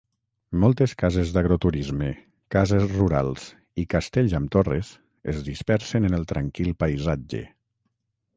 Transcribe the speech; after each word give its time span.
Moltes 0.61 0.93
cases 1.01 1.33
d'agroturisme, 1.35 2.07
cases 2.55 2.85
rurals 2.93 3.45
i 3.83 3.85
castells 3.95 4.35
amb 4.41 4.51
torres 4.57 4.91
es 5.35 5.45
dispersen 5.51 6.11
en 6.11 6.19
el 6.21 6.27
tranquil 6.35 6.73
paisatge. 6.87 7.45